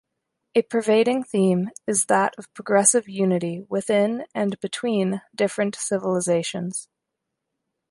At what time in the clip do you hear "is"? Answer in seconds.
1.85-2.05